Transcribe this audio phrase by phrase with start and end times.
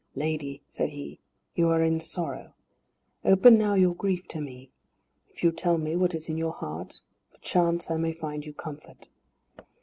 [0.15, 1.19] "Lady," said he,
[1.53, 2.55] "you are in sorrow.
[3.23, 4.71] Open now your grief to me.
[5.29, 9.09] If you tell me what is in your heart perchance I may find you comfort."